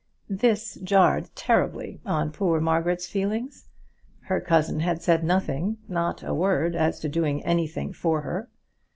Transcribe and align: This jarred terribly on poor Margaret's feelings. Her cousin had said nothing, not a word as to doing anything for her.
This 0.31 0.79
jarred 0.83 1.29
terribly 1.35 2.01
on 2.07 2.31
poor 2.31 2.59
Margaret's 2.59 3.05
feelings. 3.05 3.69
Her 4.21 4.41
cousin 4.41 4.79
had 4.79 5.03
said 5.03 5.23
nothing, 5.23 5.77
not 5.87 6.23
a 6.23 6.33
word 6.33 6.75
as 6.75 6.99
to 7.01 7.07
doing 7.07 7.45
anything 7.45 7.93
for 7.93 8.21
her. 8.21 8.49